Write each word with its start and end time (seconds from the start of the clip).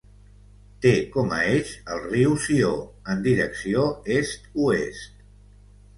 Té 0.85 0.93
com 1.15 1.29
a 1.35 1.41
eix 1.49 1.73
el 1.95 2.01
riu 2.07 2.33
Sió, 2.47 2.71
en 3.15 3.21
direcció 3.29 3.85
est-oest. 4.19 5.25